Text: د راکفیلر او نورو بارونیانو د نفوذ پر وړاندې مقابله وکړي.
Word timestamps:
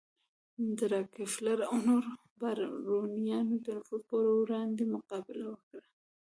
د 0.77 0.79
راکفیلر 0.93 1.59
او 1.69 1.75
نورو 1.87 2.11
بارونیانو 2.39 3.55
د 3.65 3.67
نفوذ 3.77 4.01
پر 4.09 4.23
وړاندې 4.39 4.83
مقابله 4.93 5.45
وکړي. 5.49 5.85